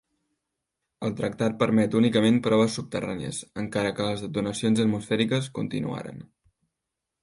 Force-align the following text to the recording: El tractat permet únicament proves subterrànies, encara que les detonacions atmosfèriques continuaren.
El 1.07 1.13
tractat 1.19 1.59
permet 1.59 1.97
únicament 1.99 2.41
proves 2.49 2.79
subterrànies, 2.81 3.45
encara 3.67 3.95
que 4.01 4.11
les 4.11 4.27
detonacions 4.27 4.85
atmosfèriques 4.89 5.55
continuaren. 5.61 6.31